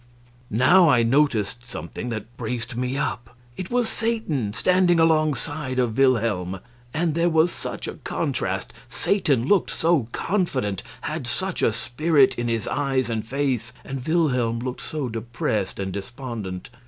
[0.49, 3.37] Now I noticed something that braced me up.
[3.55, 6.59] It was Satan standing alongside of Wilhelm!
[6.91, 8.73] And there was such a contrast!
[8.89, 14.57] Satan looked so confident, had such a spirit in his eyes and face, and Wilhelm
[14.57, 16.71] looked so depressed and despondent.